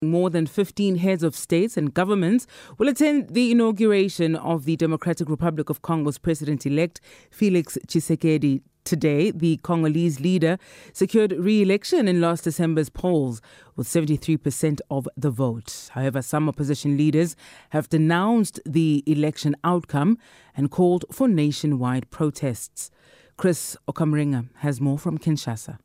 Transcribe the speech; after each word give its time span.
More 0.00 0.30
than 0.30 0.46
15 0.46 0.98
heads 0.98 1.24
of 1.24 1.34
states 1.34 1.76
and 1.76 1.92
governments 1.92 2.46
will 2.78 2.88
attend 2.88 3.30
the 3.30 3.50
inauguration 3.50 4.36
of 4.36 4.64
the 4.64 4.76
Democratic 4.76 5.28
Republic 5.28 5.70
of 5.70 5.82
Congo's 5.82 6.18
president 6.18 6.64
elect, 6.64 7.00
Felix 7.32 7.76
Tshisekedi. 7.84 8.62
Today, 8.84 9.32
the 9.32 9.56
Congolese 9.56 10.20
leader 10.20 10.56
secured 10.92 11.32
re 11.32 11.62
election 11.62 12.06
in 12.06 12.20
last 12.20 12.44
December's 12.44 12.88
polls 12.88 13.42
with 13.74 13.88
73% 13.88 14.78
of 14.88 15.08
the 15.16 15.32
vote. 15.32 15.88
However, 15.90 16.22
some 16.22 16.48
opposition 16.48 16.96
leaders 16.96 17.34
have 17.70 17.88
denounced 17.88 18.60
the 18.64 19.02
election 19.04 19.56
outcome 19.64 20.16
and 20.56 20.70
called 20.70 21.06
for 21.10 21.26
nationwide 21.26 22.08
protests. 22.10 22.92
Chris 23.36 23.76
Okamringa 23.88 24.48
has 24.58 24.80
more 24.80 24.96
from 24.96 25.18
Kinshasa. 25.18 25.78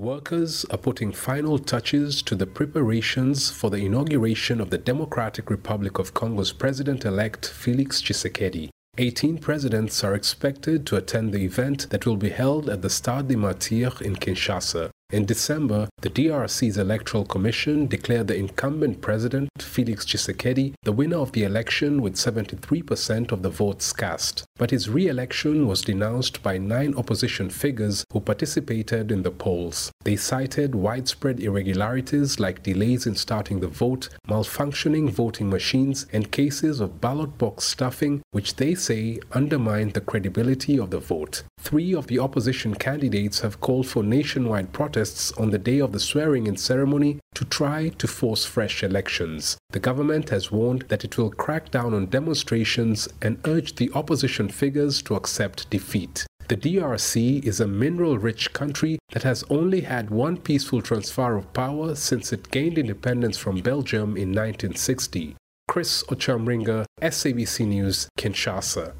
Workers 0.00 0.64
are 0.70 0.78
putting 0.78 1.12
final 1.12 1.58
touches 1.58 2.22
to 2.22 2.34
the 2.34 2.46
preparations 2.46 3.50
for 3.50 3.68
the 3.68 3.84
inauguration 3.84 4.58
of 4.58 4.70
the 4.70 4.78
Democratic 4.78 5.50
Republic 5.50 5.98
of 5.98 6.14
Congo's 6.14 6.54
president 6.54 7.04
elect 7.04 7.46
Felix 7.46 8.00
Tshisekedi. 8.00 8.70
18 8.96 9.36
presidents 9.36 10.02
are 10.02 10.14
expected 10.14 10.86
to 10.86 10.96
attend 10.96 11.34
the 11.34 11.44
event 11.44 11.90
that 11.90 12.06
will 12.06 12.16
be 12.16 12.30
held 12.30 12.70
at 12.70 12.80
the 12.80 12.88
Stade 12.88 13.28
des 13.28 13.36
Martyrs 13.36 14.00
in 14.00 14.16
Kinshasa. 14.16 14.88
In 15.12 15.24
December, 15.24 15.88
the 16.02 16.08
DRC's 16.08 16.78
Electoral 16.78 17.24
Commission 17.24 17.88
declared 17.88 18.28
the 18.28 18.36
incumbent 18.36 19.00
president, 19.00 19.50
Felix 19.58 20.04
Tshisekedi, 20.04 20.74
the 20.84 20.92
winner 20.92 21.16
of 21.16 21.32
the 21.32 21.42
election 21.42 22.00
with 22.00 22.14
73% 22.14 23.32
of 23.32 23.42
the 23.42 23.50
votes 23.50 23.92
cast. 23.92 24.44
But 24.56 24.70
his 24.70 24.88
re 24.88 25.08
election 25.08 25.66
was 25.66 25.80
denounced 25.82 26.44
by 26.44 26.58
nine 26.58 26.94
opposition 26.94 27.50
figures 27.50 28.04
who 28.12 28.20
participated 28.20 29.10
in 29.10 29.24
the 29.24 29.32
polls. 29.32 29.90
They 30.04 30.14
cited 30.14 30.76
widespread 30.76 31.40
irregularities 31.40 32.38
like 32.38 32.62
delays 32.62 33.04
in 33.04 33.16
starting 33.16 33.58
the 33.58 33.66
vote, 33.68 34.10
malfunctioning 34.28 35.10
voting 35.10 35.50
machines, 35.50 36.06
and 36.12 36.30
cases 36.30 36.78
of 36.78 37.00
ballot 37.00 37.36
box 37.36 37.64
stuffing, 37.64 38.22
which 38.30 38.56
they 38.56 38.76
say 38.76 39.18
undermined 39.32 39.94
the 39.94 40.00
credibility 40.00 40.78
of 40.78 40.90
the 40.90 41.00
vote. 41.00 41.42
Three 41.58 41.94
of 41.94 42.06
the 42.06 42.20
opposition 42.20 42.74
candidates 42.74 43.40
have 43.40 43.60
called 43.60 43.88
for 43.88 44.04
nationwide 44.04 44.72
protests 44.72 44.99
on 45.38 45.50
the 45.50 45.58
day 45.58 45.80
of 45.80 45.92
the 45.92 46.00
swearing 46.00 46.46
in 46.46 46.56
ceremony 46.56 47.18
to 47.34 47.44
try 47.44 47.88
to 47.88 48.06
force 48.06 48.44
fresh 48.44 48.82
elections. 48.82 49.56
The 49.70 49.80
government 49.80 50.28
has 50.30 50.52
warned 50.52 50.82
that 50.88 51.04
it 51.04 51.16
will 51.16 51.30
crack 51.30 51.70
down 51.70 51.94
on 51.94 52.06
demonstrations 52.06 53.08
and 53.22 53.40
urged 53.46 53.78
the 53.78 53.90
opposition 53.94 54.48
figures 54.48 55.00
to 55.02 55.14
accept 55.14 55.70
defeat. 55.70 56.26
The 56.48 56.56
DRC 56.56 57.44
is 57.44 57.60
a 57.60 57.66
mineral 57.66 58.18
rich 58.18 58.52
country 58.52 58.98
that 59.12 59.22
has 59.22 59.44
only 59.48 59.82
had 59.82 60.10
one 60.10 60.36
peaceful 60.36 60.82
transfer 60.82 61.36
of 61.36 61.52
power 61.52 61.94
since 61.94 62.32
it 62.32 62.50
gained 62.50 62.76
independence 62.76 63.38
from 63.38 63.60
Belgium 63.60 64.16
in 64.16 64.30
1960. 64.34 65.36
Chris 65.68 66.02
Ochamringa, 66.08 66.84
SABC 67.00 67.66
News, 67.68 68.08
Kinshasa. 68.18 68.92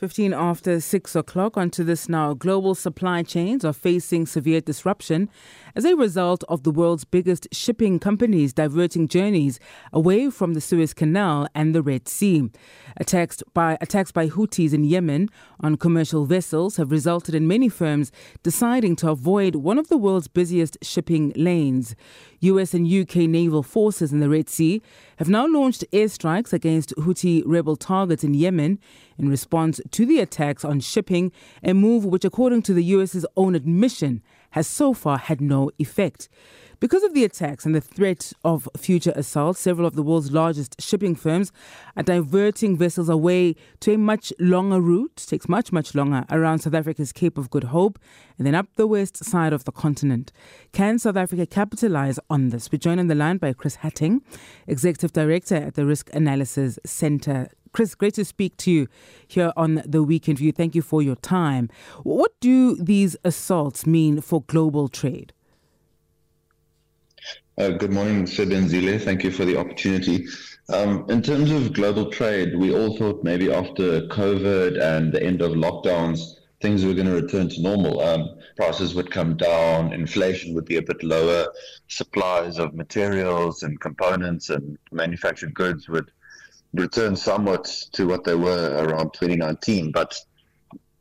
15 0.00 0.32
after 0.32 0.80
6 0.80 1.14
o'clock. 1.14 1.58
Onto 1.58 1.84
this 1.84 2.08
now. 2.08 2.32
Global 2.32 2.74
supply 2.74 3.22
chains 3.22 3.66
are 3.66 3.74
facing 3.74 4.24
severe 4.24 4.62
disruption 4.62 5.28
as 5.76 5.84
a 5.84 5.94
result 5.94 6.42
of 6.48 6.62
the 6.62 6.70
world's 6.70 7.04
biggest 7.04 7.46
shipping 7.52 7.98
companies 7.98 8.54
diverting 8.54 9.08
journeys 9.08 9.60
away 9.92 10.30
from 10.30 10.54
the 10.54 10.60
Suez 10.62 10.94
Canal 10.94 11.48
and 11.54 11.74
the 11.74 11.82
Red 11.82 12.08
Sea. 12.08 12.48
Attacks 12.96 13.42
by, 13.52 13.76
attacks 13.82 14.10
by 14.10 14.26
Houthis 14.26 14.72
in 14.72 14.84
Yemen 14.84 15.28
on 15.60 15.76
commercial 15.76 16.24
vessels 16.24 16.78
have 16.78 16.90
resulted 16.90 17.34
in 17.34 17.46
many 17.46 17.68
firms 17.68 18.10
deciding 18.42 18.96
to 18.96 19.10
avoid 19.10 19.56
one 19.56 19.78
of 19.78 19.88
the 19.88 19.98
world's 19.98 20.28
busiest 20.28 20.78
shipping 20.82 21.30
lanes. 21.36 21.94
US 22.40 22.72
and 22.72 22.90
UK 22.90 23.28
naval 23.28 23.62
forces 23.62 24.14
in 24.14 24.20
the 24.20 24.30
Red 24.30 24.48
Sea 24.48 24.80
have 25.18 25.28
now 25.28 25.46
launched 25.46 25.84
airstrikes 25.92 26.54
against 26.54 26.96
Houthi 26.96 27.42
rebel 27.44 27.76
targets 27.76 28.24
in 28.24 28.32
Yemen 28.32 28.78
in 29.20 29.28
response 29.28 29.80
to 29.90 30.06
the 30.06 30.18
attacks 30.18 30.64
on 30.64 30.80
shipping, 30.80 31.32
a 31.62 31.74
move 31.74 32.04
which, 32.04 32.24
according 32.24 32.62
to 32.62 32.74
the 32.74 32.84
US's 32.84 33.26
own 33.36 33.54
admission, 33.54 34.22
has 34.50 34.66
so 34.66 34.92
far 34.92 35.18
had 35.18 35.40
no 35.40 35.70
effect. 35.78 36.28
Because 36.80 37.02
of 37.02 37.12
the 37.12 37.24
attacks 37.24 37.66
and 37.66 37.74
the 37.74 37.80
threat 37.82 38.32
of 38.42 38.66
future 38.74 39.12
assaults, 39.14 39.60
several 39.60 39.86
of 39.86 39.96
the 39.96 40.02
world's 40.02 40.32
largest 40.32 40.80
shipping 40.80 41.14
firms 41.14 41.52
are 41.94 42.02
diverting 42.02 42.74
vessels 42.74 43.10
away 43.10 43.54
to 43.80 43.92
a 43.92 43.98
much 43.98 44.32
longer 44.38 44.80
route, 44.80 45.14
takes 45.28 45.46
much, 45.46 45.72
much 45.72 45.94
longer, 45.94 46.24
around 46.30 46.60
South 46.60 46.72
Africa's 46.72 47.12
Cape 47.12 47.36
of 47.36 47.50
Good 47.50 47.64
Hope 47.64 47.98
and 48.38 48.46
then 48.46 48.54
up 48.54 48.66
the 48.76 48.86
west 48.86 49.22
side 49.22 49.52
of 49.52 49.64
the 49.64 49.72
continent. 49.72 50.32
Can 50.72 50.98
South 50.98 51.18
Africa 51.18 51.44
capitalize 51.44 52.18
on 52.30 52.48
this? 52.48 52.72
We're 52.72 52.78
joined 52.78 53.00
on 53.00 53.08
the 53.08 53.14
line 53.14 53.36
by 53.36 53.52
Chris 53.52 53.76
Hattingh, 53.76 54.22
Executive 54.66 55.12
Director 55.12 55.56
at 55.56 55.74
the 55.74 55.84
Risk 55.84 56.08
Analysis 56.14 56.78
Center. 56.86 57.50
Chris, 57.72 57.94
great 57.94 58.14
to 58.14 58.24
speak 58.24 58.56
to 58.58 58.70
you 58.70 58.88
here 59.26 59.52
on 59.56 59.82
the 59.86 60.02
Weekend 60.02 60.38
View. 60.38 60.50
Thank 60.50 60.74
you 60.74 60.82
for 60.82 61.02
your 61.02 61.16
time. 61.16 61.68
What 62.02 62.32
do 62.40 62.74
these 62.74 63.16
assaults 63.24 63.86
mean 63.86 64.20
for 64.20 64.42
global 64.42 64.88
trade? 64.88 65.32
Uh, 67.56 67.68
good 67.70 67.92
morning, 67.92 68.24
Sebenzile. 68.24 69.00
Thank 69.00 69.22
you 69.22 69.30
for 69.30 69.44
the 69.44 69.56
opportunity. 69.56 70.26
Um, 70.68 71.04
in 71.10 71.22
terms 71.22 71.50
of 71.50 71.72
global 71.72 72.10
trade, 72.10 72.56
we 72.56 72.74
all 72.74 72.96
thought 72.96 73.22
maybe 73.22 73.52
after 73.52 74.02
COVID 74.08 74.80
and 74.80 75.12
the 75.12 75.22
end 75.22 75.42
of 75.42 75.52
lockdowns, 75.52 76.36
things 76.60 76.84
were 76.84 76.94
going 76.94 77.06
to 77.06 77.14
return 77.14 77.48
to 77.50 77.62
normal. 77.62 78.00
Um, 78.00 78.38
prices 78.56 78.94
would 78.94 79.10
come 79.10 79.36
down, 79.36 79.92
inflation 79.92 80.54
would 80.54 80.64
be 80.64 80.76
a 80.76 80.82
bit 80.82 81.02
lower, 81.02 81.46
supplies 81.88 82.58
of 82.58 82.74
materials 82.74 83.62
and 83.62 83.80
components 83.80 84.50
and 84.50 84.78
manufactured 84.90 85.54
goods 85.54 85.88
would 85.88 86.10
return 86.72 87.16
somewhat 87.16 87.64
to 87.92 88.06
what 88.06 88.24
they 88.24 88.34
were 88.34 88.84
around 88.84 89.12
2019. 89.12 89.92
But 89.92 90.16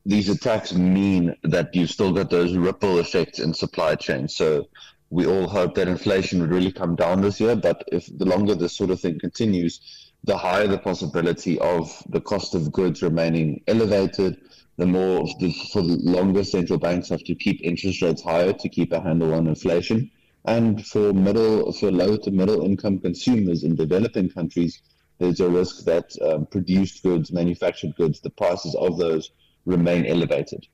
these 0.05 0.29
attacks 0.29 0.73
mean 0.73 1.35
that 1.43 1.75
you've 1.75 1.91
still 1.91 2.11
got 2.11 2.29
those 2.29 2.55
ripple 2.55 2.99
effects 2.99 3.39
in 3.39 3.53
supply 3.53 3.95
chains. 3.95 4.35
So 4.35 4.67
we 5.09 5.25
all 5.25 5.47
hope 5.47 5.75
that 5.75 5.87
inflation 5.87 6.39
would 6.41 6.51
really 6.51 6.71
come 6.71 6.95
down 6.95 7.21
this 7.21 7.39
year. 7.39 7.55
But 7.55 7.83
if 7.91 8.05
the 8.17 8.25
longer 8.25 8.55
this 8.55 8.75
sort 8.75 8.89
of 8.89 8.99
thing 8.99 9.19
continues, 9.19 10.11
the 10.23 10.37
higher 10.37 10.67
the 10.67 10.77
possibility 10.77 11.59
of 11.59 11.91
the 12.09 12.21
cost 12.21 12.55
of 12.55 12.71
goods 12.71 13.01
remaining 13.01 13.63
elevated, 13.67 14.37
the 14.77 14.85
more 14.85 15.27
the, 15.39 15.51
for 15.71 15.81
the 15.81 15.97
longer 15.97 16.43
central 16.43 16.79
banks 16.79 17.09
have 17.09 17.23
to 17.25 17.35
keep 17.35 17.61
interest 17.63 18.01
rates 18.01 18.21
higher 18.21 18.53
to 18.53 18.69
keep 18.69 18.91
a 18.91 19.01
handle 19.01 19.33
on 19.33 19.47
inflation. 19.47 20.09
And 20.45 20.85
for 20.85 21.13
middle, 21.13 21.71
for 21.73 21.91
low 21.91 22.17
to 22.17 22.31
middle 22.31 22.63
income 22.63 22.99
consumers 22.99 23.63
in 23.63 23.75
developing 23.75 24.29
countries, 24.29 24.81
there's 25.19 25.39
a 25.39 25.49
risk 25.49 25.85
that 25.85 26.15
um, 26.21 26.45
produced 26.45 27.03
goods, 27.03 27.31
manufactured 27.31 27.95
goods, 27.95 28.21
the 28.21 28.29
prices 28.29 28.75
of 28.75 28.97
those 28.97 29.31
remain 29.65 30.05
elevated. 30.05 30.67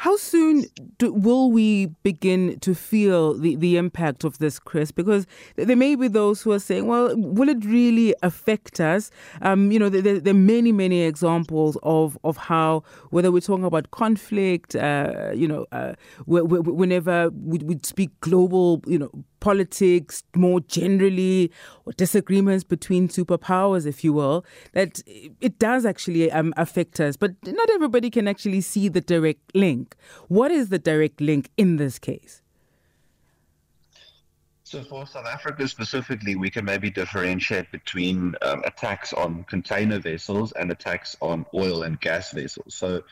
How 0.00 0.16
soon 0.16 0.64
do, 0.96 1.12
will 1.12 1.50
we 1.50 1.86
begin 2.02 2.58
to 2.60 2.74
feel 2.74 3.34
the, 3.34 3.54
the 3.56 3.76
impact 3.76 4.24
of 4.24 4.38
this, 4.38 4.58
Chris? 4.58 4.90
Because 4.90 5.26
there 5.56 5.76
may 5.76 5.94
be 5.94 6.08
those 6.08 6.40
who 6.40 6.52
are 6.52 6.58
saying, 6.58 6.86
well, 6.86 7.14
will 7.14 7.50
it 7.50 7.62
really 7.66 8.14
affect 8.22 8.80
us? 8.80 9.10
Um, 9.42 9.70
you 9.70 9.78
know, 9.78 9.90
there, 9.90 10.18
there, 10.18 10.32
are 10.32 10.34
many, 10.34 10.72
many 10.72 11.02
examples 11.02 11.76
of, 11.82 12.16
of 12.24 12.38
how, 12.38 12.82
whether 13.10 13.30
we're 13.30 13.40
talking 13.40 13.66
about 13.66 13.90
conflict, 13.90 14.74
uh, 14.74 15.32
you 15.34 15.46
know, 15.46 15.66
uh, 15.70 15.92
whenever 16.24 17.28
we, 17.28 17.58
we 17.58 17.78
speak 17.82 18.18
global, 18.20 18.82
you 18.86 18.98
know, 18.98 19.10
politics 19.40 20.22
more 20.34 20.60
generally, 20.60 21.50
or 21.84 21.92
disagreements 21.94 22.64
between 22.64 23.08
superpowers, 23.08 23.86
if 23.86 24.04
you 24.04 24.12
will, 24.12 24.44
that 24.72 25.02
it 25.40 25.58
does 25.58 25.84
actually 25.84 26.30
um, 26.30 26.54
affect 26.56 27.00
us. 27.00 27.16
But 27.16 27.32
not 27.44 27.70
everybody 27.70 28.10
can 28.10 28.28
actually 28.28 28.60
see 28.60 28.88
the 28.88 29.00
direct 29.00 29.54
link. 29.54 29.96
What 30.28 30.50
is 30.50 30.68
the 30.68 30.78
direct 30.78 31.20
link 31.20 31.50
in 31.56 31.76
this 31.76 31.98
case? 31.98 32.42
So 34.70 34.84
for 34.84 35.04
South 35.04 35.26
Africa 35.26 35.66
specifically, 35.66 36.36
we 36.36 36.48
can 36.48 36.64
maybe 36.64 36.90
differentiate 36.90 37.72
between 37.72 38.36
um, 38.42 38.62
attacks 38.64 39.12
on 39.12 39.42
container 39.48 39.98
vessels 39.98 40.52
and 40.52 40.70
attacks 40.70 41.16
on 41.20 41.44
oil 41.52 41.82
and 41.82 42.00
gas 42.00 42.30
vessels. 42.30 42.72
So 42.76 43.02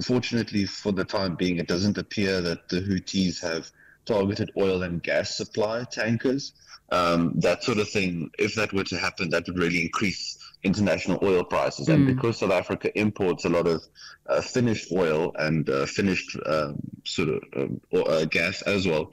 fortunately, 0.00 0.64
for 0.64 0.92
the 0.92 1.04
time 1.04 1.34
being, 1.34 1.56
it 1.56 1.66
doesn't 1.66 1.98
appear 1.98 2.40
that 2.42 2.68
the 2.68 2.82
Houthis 2.82 3.42
have 3.42 3.72
targeted 4.06 4.50
oil 4.56 4.82
and 4.82 5.02
gas 5.02 5.36
supply 5.36 5.84
tankers. 5.84 6.52
Um, 6.90 7.32
that 7.36 7.64
sort 7.64 7.78
of 7.78 7.88
thing, 7.88 8.30
if 8.38 8.54
that 8.56 8.72
were 8.72 8.84
to 8.84 8.98
happen, 8.98 9.30
that 9.30 9.46
would 9.46 9.58
really 9.58 9.82
increase 9.82 10.38
international 10.62 11.18
oil 11.22 11.42
prices. 11.42 11.88
Mm. 11.88 11.94
And 11.94 12.06
because 12.06 12.38
South 12.38 12.52
Africa 12.52 12.96
imports 12.98 13.44
a 13.44 13.48
lot 13.48 13.66
of 13.66 13.82
uh, 14.26 14.40
finished 14.40 14.92
oil 14.92 15.32
and 15.38 15.68
uh, 15.68 15.86
finished 15.86 16.36
um, 16.46 16.76
sort 17.04 17.30
of 17.30 17.42
um, 17.56 17.80
uh, 17.94 18.24
gas 18.26 18.62
as 18.62 18.86
well, 18.86 19.12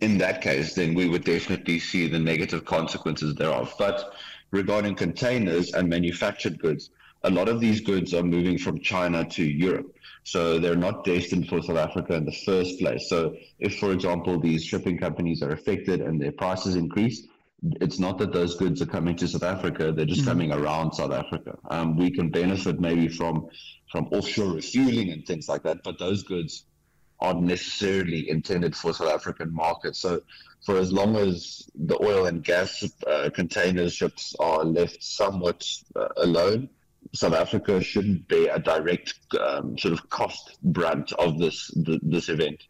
in 0.00 0.18
that 0.18 0.42
case, 0.42 0.74
then 0.74 0.94
we 0.94 1.08
would 1.08 1.24
definitely 1.24 1.78
see 1.80 2.08
the 2.08 2.18
negative 2.18 2.64
consequences 2.64 3.34
thereof. 3.34 3.74
But 3.78 4.14
regarding 4.50 4.94
containers 4.94 5.72
and 5.72 5.88
manufactured 5.88 6.58
goods, 6.58 6.90
a 7.26 7.30
lot 7.30 7.48
of 7.48 7.60
these 7.60 7.80
goods 7.80 8.14
are 8.14 8.22
moving 8.22 8.56
from 8.56 8.80
China 8.80 9.24
to 9.24 9.44
Europe. 9.44 9.92
So 10.22 10.58
they're 10.58 10.76
not 10.76 11.04
destined 11.04 11.48
for 11.48 11.60
South 11.62 11.76
Africa 11.76 12.14
in 12.14 12.24
the 12.24 12.38
first 12.44 12.78
place. 12.78 13.08
So 13.08 13.36
if, 13.58 13.78
for 13.78 13.92
example, 13.92 14.40
these 14.40 14.64
shipping 14.64 14.96
companies 14.98 15.42
are 15.42 15.52
affected 15.52 16.00
and 16.00 16.20
their 16.20 16.32
prices 16.32 16.76
increase, 16.76 17.26
it's 17.80 17.98
not 17.98 18.18
that 18.18 18.32
those 18.32 18.56
goods 18.56 18.80
are 18.82 18.86
coming 18.86 19.16
to 19.16 19.26
South 19.26 19.42
Africa; 19.42 19.90
they're 19.90 20.04
just 20.04 20.20
mm-hmm. 20.20 20.30
coming 20.30 20.52
around 20.52 20.92
South 20.92 21.12
Africa. 21.12 21.58
Um, 21.70 21.96
we 21.96 22.10
can 22.10 22.30
benefit 22.30 22.80
maybe 22.80 23.08
from 23.08 23.48
from 23.90 24.06
offshore 24.12 24.52
refueling 24.52 25.10
and 25.10 25.26
things 25.26 25.48
like 25.48 25.62
that, 25.62 25.82
but 25.82 25.98
those 25.98 26.22
goods 26.22 26.64
aren't 27.18 27.42
necessarily 27.42 28.28
intended 28.28 28.76
for 28.76 28.92
South 28.92 29.12
African 29.12 29.52
markets. 29.54 30.00
So, 30.00 30.20
for 30.64 30.76
as 30.76 30.92
long 30.92 31.16
as 31.16 31.68
the 31.74 31.96
oil 32.02 32.26
and 32.26 32.44
gas 32.44 32.84
uh, 33.06 33.30
container 33.32 33.88
ships 33.88 34.34
are 34.38 34.64
left 34.64 35.02
somewhat 35.02 35.66
uh, 35.94 36.08
alone, 36.18 36.68
South 37.14 37.34
Africa 37.34 37.80
shouldn't 37.80 38.28
bear 38.28 38.54
a 38.54 38.58
direct 38.58 39.14
um, 39.40 39.76
sort 39.78 39.92
of 39.92 40.08
cost 40.10 40.58
brunt 40.62 41.12
of 41.12 41.38
this 41.38 41.70
this 41.74 42.28
event. 42.28 42.62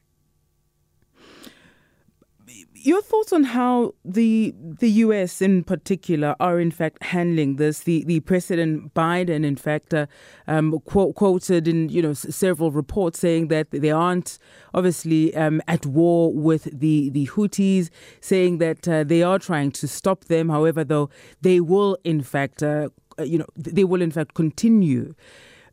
Your 2.74 3.02
thoughts 3.02 3.32
on 3.32 3.42
how 3.42 3.94
the 4.04 4.54
the 4.56 4.88
U.S. 4.90 5.42
in 5.42 5.64
particular 5.64 6.36
are 6.38 6.60
in 6.60 6.70
fact 6.70 7.02
handling 7.02 7.56
this? 7.56 7.80
The 7.80 8.04
the 8.04 8.20
President 8.20 8.94
Biden, 8.94 9.44
in 9.44 9.56
fact, 9.56 9.92
uh, 9.92 10.06
um, 10.46 10.78
quote, 10.84 11.16
quoted 11.16 11.66
in 11.66 11.88
you 11.88 12.00
know 12.00 12.12
several 12.12 12.70
reports 12.70 13.18
saying 13.18 13.48
that 13.48 13.72
they 13.72 13.90
aren't 13.90 14.38
obviously 14.72 15.34
um, 15.34 15.60
at 15.66 15.84
war 15.84 16.32
with 16.32 16.64
the 16.78 17.10
the 17.10 17.26
Houthis, 17.26 17.90
saying 18.20 18.58
that 18.58 18.86
uh, 18.86 19.02
they 19.02 19.22
are 19.24 19.40
trying 19.40 19.72
to 19.72 19.88
stop 19.88 20.26
them. 20.26 20.48
However, 20.48 20.84
though 20.84 21.10
they 21.40 21.58
will 21.58 21.98
in 22.04 22.22
fact, 22.22 22.62
uh, 22.62 22.90
you 23.24 23.38
know, 23.38 23.46
they 23.56 23.84
will 23.84 24.02
in 24.02 24.10
fact 24.10 24.34
continue. 24.34 25.14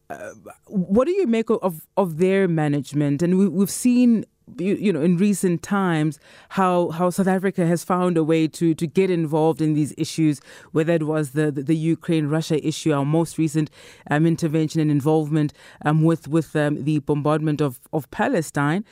Uh, 0.10 0.32
what 0.68 1.06
do 1.06 1.12
you 1.12 1.26
make 1.28 1.50
of 1.50 1.88
of 1.98 2.18
their 2.18 2.48
management? 2.48 3.22
And 3.22 3.38
we, 3.38 3.48
we've 3.48 3.72
seen 3.72 4.26
you, 4.60 4.76
you, 4.76 4.94
know 4.94 5.02
in 5.02 5.18
recent 5.18 5.64
times 5.64 6.20
how 6.50 6.90
how 6.90 7.10
South 7.10 7.28
Africa 7.28 7.66
has 7.66 7.84
found 7.84 8.18
a 8.18 8.24
way 8.24 8.48
to 8.50 8.74
to 8.76 8.88
get 8.88 9.10
involved 9.10 9.62
in 9.62 9.74
these 9.74 9.94
issues 9.98 10.42
whether 10.72 10.94
it 10.94 11.04
was 11.04 11.32
the 11.32 11.52
the, 11.52 11.64
the 11.64 11.76
Ukraine 11.76 12.28
Russia 12.28 12.66
issue 12.66 12.94
our 12.94 13.06
most 13.06 13.38
recent 13.38 13.70
um, 14.10 14.26
intervention 14.26 14.82
and 14.82 14.92
involvement 14.92 15.54
um, 15.86 16.04
with 16.04 16.28
with 16.28 16.56
um, 16.56 16.84
the 16.84 17.00
bombardment 17.00 17.62
of 17.62 17.80
of 17.92 18.10
Palestine 18.12 18.84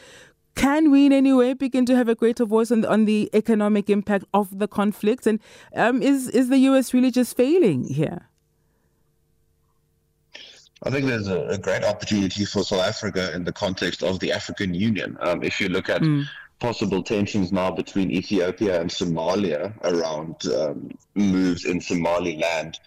can 0.56 0.92
we 0.92 1.06
in 1.06 1.14
any 1.14 1.34
way 1.34 1.54
begin 1.54 1.86
to 1.86 1.96
have 1.96 2.10
a 2.10 2.16
greater 2.16 2.46
voice 2.46 2.72
on 2.72 2.82
the, 2.82 2.90
on 2.90 3.06
the 3.06 3.30
economic 3.34 3.90
impact 3.90 4.26
of 4.34 4.60
the 4.60 4.68
conflict 4.68 5.28
and 5.28 5.40
um, 5.76 6.02
is 6.02 6.28
is 6.30 6.50
the 6.50 6.60
US 6.60 6.94
really 6.94 7.12
just 7.12 7.36
failing 7.36 7.84
here 7.84 8.28
I 10.84 10.90
think 10.90 11.06
there's 11.06 11.28
a, 11.28 11.42
a, 11.48 11.58
great 11.58 11.84
opportunity 11.84 12.44
for 12.46 12.64
South 12.64 12.82
Africa 12.82 13.34
in 13.36 13.44
the 13.44 13.54
context 13.54 14.02
of 14.02 14.20
the 14.20 14.32
African 14.32 14.74
Union. 14.74 15.16
Um, 15.22 15.44
if 15.44 15.60
you 15.60 15.70
look 15.70 15.90
at 15.90 16.02
mm. 16.02 16.26
possible 16.60 17.04
tensions 17.04 17.52
now 17.52 17.70
between 17.70 18.10
Ethiopia 18.10 18.82
and 18.82 18.90
Somalia 18.90 19.74
around 19.84 20.44
um, 20.48 20.90
moves 21.14 21.66
in 21.66 21.82
Somaliland, 21.82 22.80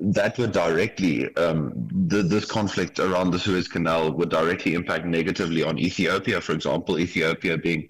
that 0.00 0.36
would 0.38 0.52
directly, 0.52 1.34
um, 1.36 1.72
the, 2.08 2.22
this 2.22 2.44
conflict 2.44 2.98
around 2.98 3.30
the 3.30 3.38
Suez 3.38 3.68
Canal 3.68 4.12
would 4.12 4.30
directly 4.30 4.74
impact 4.74 5.04
negatively 5.06 5.62
on 5.62 5.78
Ethiopia, 5.78 6.40
for 6.40 6.52
example, 6.52 6.98
Ethiopia 6.98 7.56
being 7.56 7.88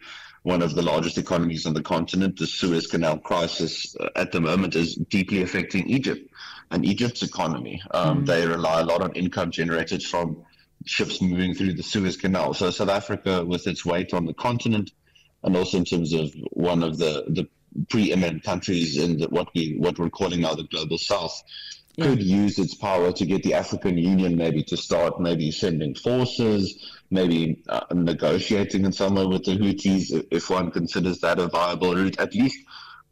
one 0.49 0.63
of 0.63 0.75
the 0.75 0.81
largest 0.81 1.19
economies 1.19 1.67
on 1.67 1.75
the 1.75 1.83
continent. 1.83 2.39
The 2.39 2.47
Suez 2.47 2.87
Canal 2.87 3.19
crisis 3.19 3.95
uh, 4.01 4.09
at 4.17 4.33
the 4.33 4.41
moment 4.41 4.75
is 4.77 4.95
deeply 4.95 5.43
affecting 5.43 5.87
Egypt 5.91 6.23
and 6.71 6.87
Egypt's 6.87 7.23
economy. 7.23 7.83
Um, 7.91 8.23
mm. 8.23 8.27
They 8.27 8.47
rely 8.47 8.81
a 8.81 8.85
lot 8.85 9.03
on 9.03 9.13
income 9.13 9.51
generated 9.51 10.03
from 10.03 10.43
ships 10.87 11.21
moving 11.21 11.53
through 11.55 11.75
the 11.75 11.83
Suez 11.83 12.17
Canal. 12.17 12.55
So 12.55 12.71
South 12.71 12.89
Africa, 12.89 13.45
with 13.45 13.67
its 13.67 13.85
weight 13.85 14.15
on 14.15 14.25
the 14.25 14.33
continent, 14.33 14.91
and 15.45 15.55
also 15.55 15.77
in 15.77 15.85
terms 15.85 16.15
of 16.15 16.35
one 16.53 16.83
of 16.83 16.97
the 16.97 17.13
the 17.29 17.47
preeminent 17.91 18.43
countries 18.43 18.97
in 18.97 19.19
the, 19.19 19.27
what 19.29 19.49
we 19.55 19.77
what 19.79 19.99
we're 19.99 20.09
calling 20.09 20.41
now 20.41 20.55
the 20.55 20.65
global 20.65 20.97
South, 20.97 21.43
yeah. 21.99 22.07
could 22.07 22.23
use 22.23 22.59
its 22.59 22.75
power 22.75 23.13
to 23.13 23.27
get 23.27 23.43
the 23.43 23.55
African 23.55 23.99
Union 23.99 24.37
maybe 24.37 24.63
to 24.65 24.77
start 24.77 25.21
maybe 25.21 25.51
sending 25.51 25.95
forces, 25.95 26.97
maybe 27.11 27.63
uh, 27.69 27.85
negotiating 27.93 28.85
in 28.85 28.93
some 28.93 29.17
way 29.17 29.27
with 29.27 29.45
the 29.45 29.57
Houthis 29.57 30.27
if 30.31 30.49
one 30.49 30.71
considers 30.71 31.19
that 31.21 31.41
a 31.41 31.49
viable 31.49 31.95
route. 31.95 32.19
At 32.21 32.35
least 32.35 32.59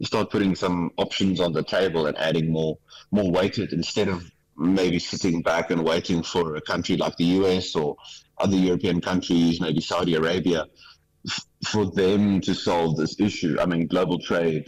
start 0.03 0.29
putting 0.29 0.55
some 0.55 0.91
options 0.97 1.39
on 1.41 1.51
the 1.53 1.63
table 1.63 2.07
and 2.07 2.17
adding 2.17 2.51
more 2.51 2.77
more 3.11 3.29
weight 3.29 3.53
to 3.53 3.63
it 3.63 3.73
instead 3.73 4.07
of 4.07 4.31
maybe 4.57 4.99
sitting 4.99 5.41
back 5.41 5.69
and 5.69 5.83
waiting 5.83 6.23
for 6.23 6.55
a 6.55 6.61
country 6.61 6.97
like 6.97 7.15
the 7.17 7.25
US 7.25 7.75
or 7.75 7.95
other 8.37 8.57
European 8.57 9.01
countries, 9.01 9.59
maybe 9.59 9.81
Saudi 9.81 10.15
Arabia, 10.15 10.65
for 11.65 11.85
them 11.85 12.41
to 12.41 12.53
solve 12.53 12.97
this 12.97 13.19
issue. 13.19 13.57
I 13.59 13.65
mean, 13.65 13.87
global 13.87 14.19
trade, 14.19 14.67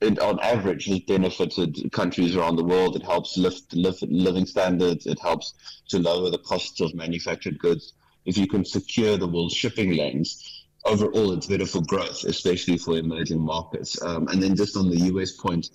it, 0.00 0.18
on 0.18 0.38
average, 0.40 0.86
has 0.86 1.00
benefited 1.00 1.90
countries 1.92 2.36
around 2.36 2.56
the 2.56 2.64
world. 2.64 2.96
It 2.96 3.02
helps 3.02 3.36
lift, 3.38 3.72
lift 3.72 4.02
living 4.02 4.46
standards. 4.46 5.06
It 5.06 5.20
helps 5.20 5.54
to 5.88 5.98
lower 5.98 6.30
the 6.30 6.38
costs 6.38 6.80
of 6.80 6.94
manufactured 6.94 7.58
goods. 7.58 7.92
If 8.24 8.36
you 8.36 8.46
can 8.46 8.64
secure 8.64 9.16
the 9.16 9.28
world's 9.28 9.54
shipping 9.54 9.96
lanes, 9.96 10.64
overall 10.84 11.32
it's 11.32 11.46
better 11.46 11.66
for 11.66 11.82
growth, 11.82 12.24
especially 12.24 12.78
for 12.78 12.96
emerging 12.96 13.40
markets. 13.40 14.00
Um, 14.02 14.28
and 14.28 14.42
then 14.42 14.56
just 14.56 14.76
on 14.76 14.90
the 14.90 14.96
US 15.12 15.32
point, 15.32 15.70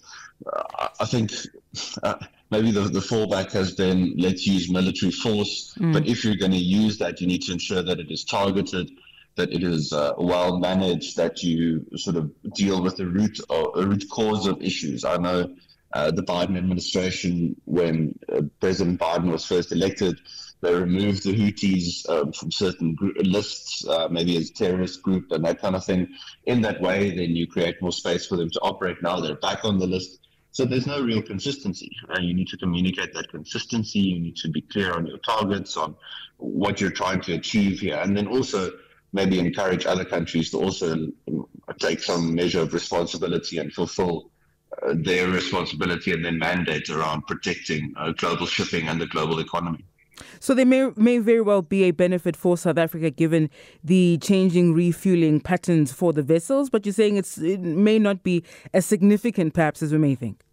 uh, 0.52 0.88
I 1.00 1.06
think 1.06 1.32
uh, 2.04 2.16
maybe 2.52 2.72
the, 2.72 2.82
the 2.82 3.00
fallback 3.00 3.52
has 3.52 3.74
been 3.74 4.16
let's 4.18 4.46
use 4.46 4.72
military 4.72 5.12
force. 5.12 5.74
Mm. 5.80 5.94
But 5.94 6.08
if 6.08 6.24
you're 6.24 6.36
going 6.36 6.52
to 6.52 6.58
use 6.58 6.98
that, 7.00 7.22
you 7.22 7.28
need 7.28 7.44
to 7.44 7.54
ensure 7.54 7.82
that 7.82 8.00
it 8.00 8.12
is 8.12 8.24
targeted, 8.24 8.92
that 9.40 9.54
it 9.54 9.64
is 9.64 9.94
uh, 9.94 10.14
well 10.18 10.60
managed, 10.60 11.16
that 11.18 11.42
you 11.42 11.86
sort 11.96 12.18
of 12.18 12.32
deal 12.54 12.84
with 12.84 12.98
the 12.98 13.08
root 13.08 13.40
or 13.50 13.72
root 13.76 14.04
cause 14.12 14.46
of 14.46 14.62
issues. 14.62 15.06
I 15.06 15.18
know 15.18 15.56
uh, 15.94 16.12
the 16.12 16.24
Biden 16.24 16.58
administration, 16.58 17.56
when 17.66 18.20
uh, 18.32 18.42
President 18.60 19.00
Biden 19.00 19.32
was 19.32 19.46
first 19.46 19.72
elected, 19.72 20.20
they 20.62 20.74
removed 20.76 21.24
the 21.24 21.34
Houthis 21.34 22.08
um, 22.10 22.34
from 22.34 22.52
certain 22.52 22.98
lists, 23.24 23.88
uh, 23.88 24.10
maybe 24.12 24.36
as 24.36 24.52
terrorist 24.52 25.02
group 25.02 25.32
and 25.32 25.46
that 25.46 25.62
kind 25.62 25.76
of 25.76 25.86
thing. 25.86 26.10
In 26.46 26.62
that 26.62 26.82
way, 26.82 27.16
then 27.16 27.36
you 27.36 27.48
create 27.48 27.82
more 27.82 27.94
space 27.94 28.28
for 28.28 28.36
them 28.36 28.50
to 28.50 28.60
operate. 28.60 28.98
Now 29.02 29.22
they're 29.22 29.36
back 29.36 29.64
on 29.64 29.80
the 29.80 29.88
list. 29.88 30.20
So 30.52 30.66
there's 30.66 30.88
no 30.88 31.02
real 31.02 31.22
consistency. 31.22 31.90
And 32.10 32.28
you 32.28 32.34
need 32.34 32.50
to 32.50 32.58
communicate 32.58 33.14
that 33.14 33.30
consistency. 33.32 34.00
You 34.00 34.20
need 34.20 34.36
to 34.38 34.50
be 34.50 34.62
clear 34.62 34.92
on 34.92 35.06
your 35.06 35.20
targets, 35.20 35.78
on 35.78 35.96
what 36.38 36.82
you're 36.82 36.92
trying 36.92 37.22
to 37.22 37.34
achieve 37.36 37.80
here. 37.80 37.98
And 38.04 38.18
then 38.18 38.28
also 38.28 38.72
maybe 39.14 39.40
encourage 39.40 39.86
other 39.86 40.06
countries 40.06 40.52
to 40.52 40.58
also 40.58 41.08
take 41.80 42.00
some 42.00 42.36
measure 42.36 42.62
of 42.62 42.74
responsibility 42.74 43.58
and 43.58 43.74
fulfill 43.74 44.32
uh, 44.84 44.94
their 44.96 45.28
responsibility 45.30 46.12
and 46.12 46.24
their 46.24 46.32
mandate 46.32 46.90
around 46.90 47.26
protecting 47.28 47.94
uh, 47.98 48.12
global 48.12 48.46
shipping 48.46 48.88
and 48.88 49.02
the 49.02 49.08
global 49.08 49.40
economy. 49.40 49.84
So 50.40 50.54
there 50.54 50.66
may 50.66 50.92
may 50.96 51.18
very 51.20 51.42
well 51.42 51.62
be 51.62 51.84
a 51.84 51.92
benefit 51.92 52.36
for 52.36 52.58
South 52.58 52.78
Africa 52.78 53.10
given 53.10 53.50
the 53.84 54.18
changing 54.22 54.74
refueling 54.74 55.40
patterns 55.40 55.94
for 55.94 56.12
the 56.12 56.22
vessels, 56.22 56.70
but 56.70 56.86
you're 56.86 56.94
saying 56.94 57.18
it 57.18 57.62
may 57.62 58.00
not 58.00 58.22
be 58.24 58.44
as 58.74 58.86
significant 58.86 59.54
perhaps 59.54 59.82
as 59.82 59.92
we 59.94 59.98
may 59.98 60.16
think. 60.16 60.44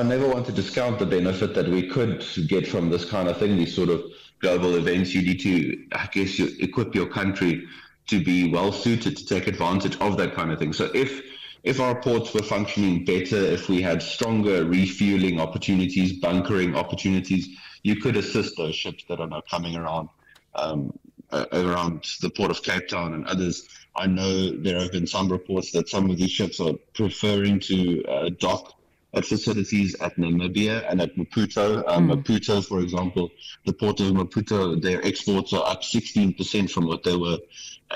I, 0.00 0.02
never 0.02 0.26
want 0.26 0.46
to 0.46 0.52
discount 0.52 0.98
the 0.98 1.04
benefit 1.04 1.54
that 1.54 1.68
we 1.68 1.86
could 1.86 2.24
get 2.48 2.66
from 2.66 2.88
this 2.88 3.04
kind 3.04 3.28
of 3.28 3.36
thing, 3.36 3.56
these 3.56 3.74
sort 3.74 3.90
of 3.90 4.02
global 4.40 4.76
events. 4.76 5.14
You 5.14 5.20
need 5.20 5.40
to, 5.40 5.86
I 5.92 6.08
guess, 6.10 6.38
you 6.38 6.48
equip 6.58 6.94
your 6.94 7.06
country 7.06 7.66
to 8.06 8.24
be 8.24 8.50
well 8.50 8.72
suited 8.72 9.16
to 9.18 9.26
take 9.26 9.46
advantage 9.46 10.00
of 10.00 10.16
that 10.16 10.34
kind 10.34 10.50
of 10.52 10.58
thing. 10.58 10.72
So 10.72 10.90
if 10.94 11.22
if 11.62 11.78
our 11.80 12.00
ports 12.00 12.32
were 12.32 12.42
functioning 12.42 13.04
better, 13.04 13.36
if 13.36 13.68
we 13.68 13.82
had 13.82 14.02
stronger 14.02 14.64
refueling 14.64 15.38
opportunities, 15.38 16.18
bunkering 16.18 16.74
opportunities, 16.74 17.48
you 17.82 17.96
could 17.96 18.16
assist 18.16 18.56
those 18.56 18.74
ships 18.74 19.04
that 19.08 19.20
are 19.20 19.26
now 19.26 19.42
coming 19.50 19.76
around 19.76 20.08
um, 20.54 20.98
uh, 21.30 21.44
around 21.52 22.06
the 22.22 22.30
port 22.30 22.50
of 22.50 22.62
Cape 22.62 22.88
Town 22.88 23.12
and 23.12 23.26
others. 23.26 23.68
I 23.94 24.06
know 24.06 24.50
there 24.50 24.80
have 24.80 24.92
been 24.92 25.06
some 25.06 25.28
reports 25.30 25.72
that 25.72 25.90
some 25.90 26.08
of 26.08 26.16
these 26.16 26.30
ships 26.30 26.58
are 26.58 26.74
preferring 26.94 27.60
to 27.60 28.02
uh, 28.04 28.30
dock 28.38 28.79
at 29.12 29.24
facilities 29.24 29.94
at 29.96 30.16
Namibia 30.16 30.88
and 30.88 31.00
at 31.00 31.16
Maputo. 31.16 31.82
Um, 31.88 32.08
mm. 32.08 32.22
Maputo, 32.22 32.64
for 32.64 32.80
example, 32.80 33.30
the 33.66 33.72
port 33.72 34.00
of 34.00 34.08
Maputo, 34.08 34.80
their 34.80 35.04
exports 35.04 35.52
are 35.52 35.66
up 35.66 35.82
16% 35.82 36.70
from 36.70 36.86
what 36.86 37.02
they 37.02 37.16
were 37.16 37.38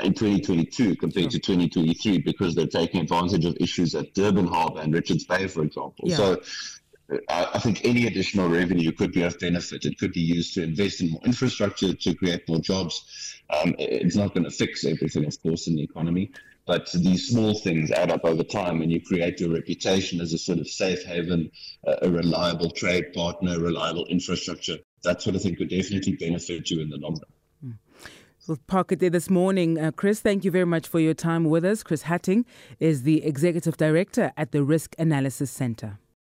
in 0.02 0.12
2022 0.12 0.96
compared 0.96 1.30
to 1.30 1.38
2023 1.38 2.18
because 2.18 2.54
they're 2.54 2.66
taking 2.66 3.00
advantage 3.00 3.44
of 3.44 3.56
issues 3.60 3.94
at 3.94 4.12
Durban 4.14 4.46
Harbour 4.46 4.80
and 4.80 4.92
Richards 4.92 5.24
Bay, 5.24 5.46
for 5.46 5.62
example. 5.62 6.04
Yeah. 6.04 6.16
So 6.16 6.42
I 7.28 7.58
think 7.58 7.84
any 7.84 8.06
additional 8.06 8.48
revenue 8.48 8.90
could 8.90 9.12
be 9.12 9.22
of 9.22 9.38
benefit. 9.38 9.84
It 9.84 9.98
could 9.98 10.12
be 10.12 10.20
used 10.20 10.54
to 10.54 10.62
invest 10.62 11.00
in 11.02 11.10
more 11.10 11.20
infrastructure 11.24 11.92
to 11.92 12.14
create 12.14 12.48
more 12.48 12.60
jobs. 12.60 13.42
Um, 13.50 13.74
it's 13.78 14.16
not 14.16 14.32
going 14.34 14.44
to 14.44 14.50
fix 14.50 14.84
everything, 14.84 15.26
of 15.26 15.42
course, 15.42 15.66
in 15.66 15.76
the 15.76 15.82
economy, 15.82 16.32
But 16.66 16.90
these 16.92 17.28
small 17.28 17.54
things 17.58 17.90
add 17.90 18.10
up 18.10 18.24
over 18.24 18.42
time, 18.42 18.80
and 18.80 18.90
you 18.90 19.00
create 19.00 19.38
your 19.38 19.50
reputation 19.50 20.20
as 20.20 20.32
a 20.32 20.38
sort 20.38 20.58
of 20.58 20.68
safe 20.68 21.04
haven, 21.04 21.50
a 21.84 22.08
reliable 22.08 22.70
trade 22.70 23.12
partner, 23.12 23.60
reliable 23.60 24.06
infrastructure. 24.06 24.78
That 25.02 25.20
sort 25.20 25.36
of 25.36 25.42
thing 25.42 25.56
could 25.56 25.68
definitely 25.68 26.16
benefit 26.16 26.70
you 26.70 26.80
in 26.80 26.88
the 26.88 26.96
long 26.96 27.12
run. 27.12 27.72
Mm. 27.72 27.78
We'll 28.48 28.58
park 28.66 28.88
there 28.98 29.10
this 29.10 29.28
morning. 29.28 29.78
Uh, 29.78 29.90
Chris, 29.90 30.20
thank 30.20 30.44
you 30.44 30.50
very 30.50 30.64
much 30.64 30.88
for 30.88 31.00
your 31.00 31.14
time 31.14 31.44
with 31.44 31.64
us. 31.64 31.82
Chris 31.82 32.04
Hattingh 32.04 32.44
is 32.80 33.02
the 33.02 33.24
Executive 33.24 33.76
Director 33.76 34.32
at 34.36 34.52
the 34.52 34.62
Risk 34.62 34.94
Analysis 34.98 35.50
Centre. 35.50 35.98